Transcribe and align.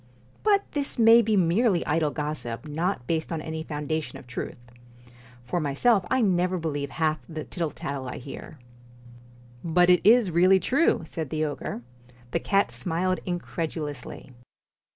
But 0.41 0.63
this 0.71 0.97
may 0.97 1.21
be 1.21 1.37
merely 1.37 1.85
idle 1.85 2.09
gossip, 2.09 2.67
not 2.67 3.05
based 3.05 3.31
on 3.31 3.39
any 3.39 3.61
foundation 3.61 4.17
of 4.17 4.25
truth. 4.25 4.57
For 5.43 5.59
myself 5.59 6.05
I 6.09 6.21
never 6.21 6.57
believe 6.57 6.89
half 6.89 7.19
the 7.29 7.43
tittle 7.43 7.69
tattle 7.69 8.07
I 8.09 8.17
hear.' 8.17 8.57
I 8.57 8.59
But 9.63 9.91
it 9.91 10.01
is 10.03 10.31
really 10.31 10.59
true,' 10.59 11.03
said 11.05 11.29
the 11.29 11.45
ogre. 11.45 11.83
The 12.31 12.39
cat 12.39 12.71
smiled 12.71 13.19
incredulously. 13.27 14.31